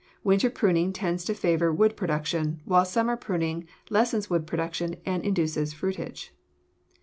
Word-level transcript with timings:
Winter 0.23 0.49
pruning 0.49 0.91
tends 0.91 1.23
to 1.25 1.35
favor 1.35 1.71
wood 1.71 1.95
production, 1.95 2.59
while 2.65 2.85
summer 2.85 3.15
pruning 3.15 3.67
lessens 3.91 4.31
wood 4.31 4.47
production 4.47 4.95
and 5.05 5.23
induces 5.23 5.73
fruitage. 5.75 6.33